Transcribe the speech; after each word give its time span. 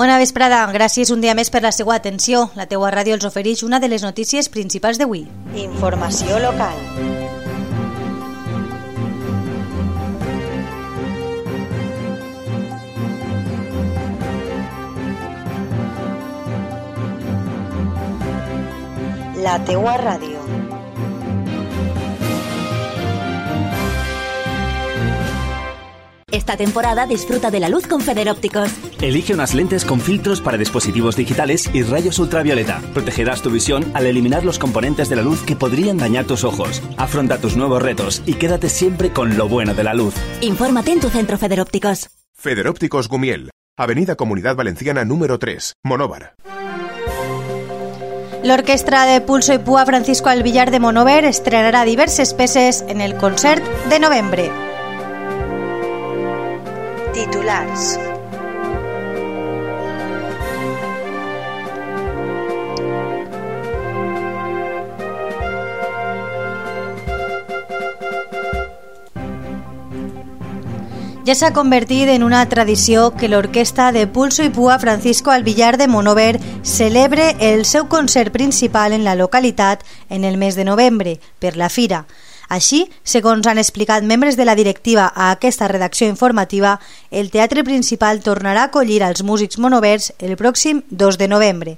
Bona 0.00 0.14
vesprada, 0.16 0.62
gràcies 0.72 1.10
un 1.12 1.20
dia 1.20 1.34
més 1.36 1.50
per 1.52 1.60
la 1.60 1.70
seva 1.76 1.92
atenció. 1.92 2.46
La 2.56 2.64
teua 2.64 2.88
ràdio 2.94 3.18
els 3.18 3.26
ofereix 3.28 3.60
una 3.66 3.82
de 3.82 3.90
les 3.92 4.00
notícies 4.00 4.48
principals 4.48 4.96
d'avui. 4.96 5.26
Informació 5.60 6.40
local. 6.40 6.80
La 19.44 19.60
teua 19.68 19.98
ràdio. 20.00 20.39
Esta 26.50 26.64
temporada 26.64 27.06
disfruta 27.06 27.48
de 27.48 27.60
la 27.60 27.68
luz 27.68 27.86
con 27.86 28.00
Federópticos. 28.00 28.72
Elige 29.00 29.32
unas 29.32 29.54
lentes 29.54 29.84
con 29.84 30.00
filtros 30.00 30.40
para 30.40 30.58
dispositivos 30.58 31.14
digitales 31.14 31.70
y 31.72 31.84
rayos 31.84 32.18
ultravioleta. 32.18 32.82
Protegerás 32.92 33.40
tu 33.40 33.50
visión 33.50 33.88
al 33.94 34.04
eliminar 34.06 34.44
los 34.44 34.58
componentes 34.58 35.08
de 35.08 35.14
la 35.14 35.22
luz 35.22 35.44
que 35.44 35.54
podrían 35.54 35.96
dañar 35.96 36.24
tus 36.24 36.42
ojos. 36.42 36.82
Afronta 36.96 37.38
tus 37.38 37.56
nuevos 37.56 37.80
retos 37.80 38.20
y 38.26 38.34
quédate 38.34 38.68
siempre 38.68 39.12
con 39.12 39.36
lo 39.36 39.48
bueno 39.48 39.74
de 39.74 39.84
la 39.84 39.94
luz. 39.94 40.12
Infórmate 40.40 40.90
en 40.90 40.98
tu 40.98 41.08
centro 41.08 41.38
Federópticos. 41.38 42.10
Federópticos 42.34 43.06
Gumiel, 43.06 43.50
Avenida 43.78 44.16
Comunidad 44.16 44.56
Valenciana 44.56 45.04
número 45.04 45.38
3, 45.38 45.74
Monóvar. 45.84 46.34
L'orquestra 48.42 49.04
de 49.06 49.20
Pulso 49.20 49.54
i 49.54 49.58
Pua 49.58 49.86
Francisco 49.86 50.30
Alvillar 50.30 50.72
de 50.72 50.80
Monover 50.80 51.26
estrenarà 51.26 51.84
diverses 51.84 52.34
peces 52.34 52.82
en 52.88 53.00
el 53.00 53.14
concert 53.14 53.62
de 53.88 54.00
novembre. 54.00 54.50
Titulars. 57.12 57.98
Ja 71.26 71.34
s'ha 71.34 71.52
convertit 71.52 72.08
en 72.08 72.22
una 72.22 72.44
tradició 72.48 73.10
que 73.14 73.28
l'orquestra 73.28 73.90
de 73.92 74.06
Pulso 74.06 74.42
i 74.42 74.50
Pua 74.50 74.78
Francisco 74.78 75.30
Alvillar 75.30 75.76
de 75.78 75.86
Monover 75.86 76.40
celebre 76.62 77.36
el 77.38 77.66
seu 77.66 77.88
concert 77.88 78.32
principal 78.32 78.92
en 78.92 79.04
la 79.04 79.14
localitat 79.14 79.84
en 80.08 80.24
el 80.24 80.38
mes 80.38 80.56
de 80.56 80.64
novembre, 80.64 81.20
per 81.38 81.56
la 81.56 81.68
Fira. 81.68 82.06
Així, 82.50 82.80
segons 83.06 83.46
han 83.46 83.60
explicat 83.62 84.02
membres 84.02 84.36
de 84.36 84.44
la 84.44 84.56
directiva 84.58 85.04
a 85.14 85.30
aquesta 85.30 85.68
redacció 85.70 86.08
informativa, 86.10 86.80
el 87.12 87.30
teatre 87.30 87.62
principal 87.62 88.24
tornarà 88.26 88.64
a 88.66 88.70
acollir 88.72 89.04
als 89.06 89.22
músics 89.22 89.60
monovers 89.62 90.10
el 90.18 90.34
pròxim 90.40 90.82
2 90.90 91.20
de 91.20 91.28
novembre. 91.30 91.76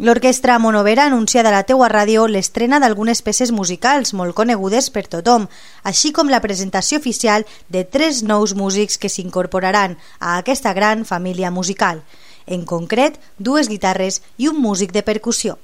L'orquestra 0.00 0.58
Monovera 0.58 1.04
anunciada 1.06 1.50
a 1.50 1.54
la 1.54 1.62
teua 1.68 1.90
ràdio 1.92 2.26
l'estrena 2.26 2.80
d'algunes 2.82 3.22
peces 3.22 3.54
musicals 3.54 4.14
molt 4.16 4.34
conegudes 4.34 4.90
per 4.90 5.06
tothom, 5.14 5.46
així 5.84 6.10
com 6.10 6.32
la 6.32 6.40
presentació 6.42 6.98
oficial 6.98 7.46
de 7.68 7.84
tres 7.84 8.24
nous 8.24 8.56
músics 8.58 8.98
que 8.98 9.12
s'incorporaran 9.12 9.98
a 10.18 10.38
aquesta 10.38 10.72
gran 10.72 11.04
família 11.04 11.54
musical. 11.54 12.02
En 12.46 12.64
concret, 12.64 13.20
dues 13.38 13.68
guitarres 13.68 14.22
i 14.38 14.48
un 14.48 14.58
músic 14.58 14.90
de 14.90 15.04
percussió. 15.06 15.60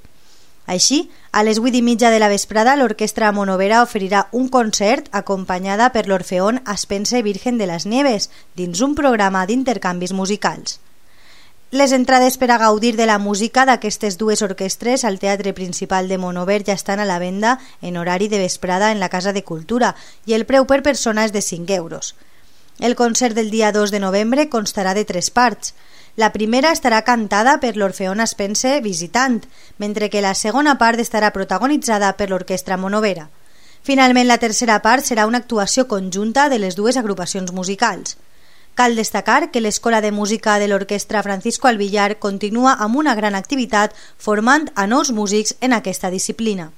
Així, 0.66 1.10
a 1.30 1.44
les 1.46 1.60
8 1.62 1.78
i 1.78 1.82
mitja 1.86 2.10
de 2.10 2.18
la 2.18 2.28
vesprada, 2.28 2.74
l'orquestra 2.76 3.30
Monovera 3.32 3.84
oferirà 3.86 4.26
un 4.32 4.48
concert 4.50 5.06
acompanyada 5.12 5.92
per 5.94 6.08
l'Orfeón 6.08 6.58
Aspense 6.64 7.22
Virgen 7.22 7.58
de 7.58 7.68
les 7.70 7.86
Nieves 7.86 8.30
dins 8.58 8.82
un 8.82 8.98
programa 8.98 9.46
d'intercanvis 9.46 10.12
musicals. 10.12 10.80
Les 11.70 11.92
entrades 11.92 12.36
per 12.38 12.50
a 12.50 12.58
gaudir 12.58 12.94
de 12.96 13.06
la 13.06 13.18
música 13.18 13.64
d'aquestes 13.66 14.18
dues 14.18 14.42
orquestres 14.42 15.04
al 15.04 15.18
Teatre 15.18 15.52
Principal 15.52 16.08
de 16.08 16.18
Monover 16.18 16.62
ja 16.66 16.74
estan 16.74 17.00
a 17.00 17.04
la 17.04 17.18
venda 17.18 17.58
en 17.82 17.96
horari 17.96 18.28
de 18.28 18.38
vesprada 18.38 18.92
en 18.92 19.00
la 19.00 19.08
Casa 19.08 19.32
de 19.32 19.42
Cultura 19.42 19.94
i 20.26 20.34
el 20.34 20.46
preu 20.46 20.66
per 20.66 20.82
persona 20.82 21.24
és 21.26 21.34
de 21.34 21.42
5 21.42 21.74
euros. 21.74 22.14
El 22.78 22.94
concert 22.94 23.34
del 23.34 23.50
dia 23.50 23.72
2 23.72 23.90
de 23.90 24.00
novembre 24.00 24.48
constarà 24.48 24.94
de 24.94 25.04
tres 25.04 25.30
parts. 25.30 25.74
La 26.16 26.32
primera 26.32 26.70
estarà 26.72 27.02
cantada 27.04 27.58
per 27.60 27.74
l'Orfeón 27.76 28.22
Aspense 28.24 28.80
Visitant, 28.80 29.42
mentre 29.76 30.08
que 30.08 30.22
la 30.24 30.32
segona 30.34 30.78
part 30.80 31.00
estarà 31.02 31.28
protagonitzada 31.34 32.14
per 32.16 32.30
l'Orquestra 32.30 32.78
Monovera. 32.80 33.28
Finalment, 33.84 34.24
la 34.26 34.38
tercera 34.40 34.78
part 34.80 35.04
serà 35.04 35.26
una 35.28 35.42
actuació 35.44 35.84
conjunta 35.86 36.48
de 36.48 36.58
les 36.58 36.74
dues 36.74 36.96
agrupacions 36.96 37.52
musicals. 37.52 38.16
Cal 38.74 38.96
destacar 38.96 39.50
que 39.50 39.60
l'Escola 39.60 40.00
de 40.00 40.10
Música 40.10 40.58
de 40.58 40.68
l'Orquestra 40.68 41.22
Francisco 41.22 41.68
Alvillar 41.68 42.18
continua 42.18 42.72
amb 42.80 42.96
una 42.96 43.14
gran 43.14 43.36
activitat 43.36 43.92
formant 44.16 44.70
a 44.74 44.88
nous 44.88 45.12
músics 45.12 45.54
en 45.60 45.76
aquesta 45.76 46.10
disciplina. 46.10 46.70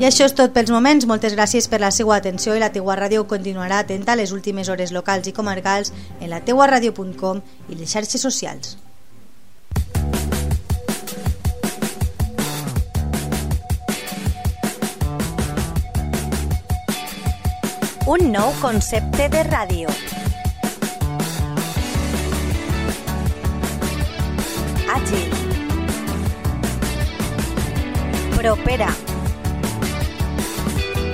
I 0.01 0.07
això 0.09 0.27
és 0.27 0.33
tot 0.35 0.55
pels 0.55 0.71
moments. 0.75 1.07
Moltes 1.07 1.35
gràcies 1.37 1.69
per 1.71 1.79
la 1.83 1.93
seva 1.95 2.17
atenció 2.17 2.57
i 2.57 2.63
la 2.63 2.73
teua 2.75 2.97
ràdio 2.99 3.27
continuarà 3.31 3.83
atenta 3.83 4.13
a 4.15 4.19
les 4.19 4.33
últimes 4.33 4.69
hores 4.73 4.91
locals 4.91 5.29
i 5.29 5.35
comarcals 5.37 5.93
en 6.21 6.31
la 6.31 6.41
teuaradio.com 6.41 7.43
i 7.69 7.77
les 7.77 7.93
xarxes 7.93 8.25
socials. 8.25 8.77
Un 18.13 18.33
nou 18.35 18.51
concepte 18.61 19.29
de 19.31 19.45
ràdio. 19.47 19.89
Àgil. 24.97 25.31
Propera. 28.37 28.91